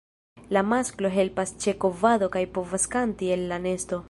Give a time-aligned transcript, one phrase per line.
[0.55, 3.99] La masklo helpas ĉe kovado kaj povas kanti el la nesto.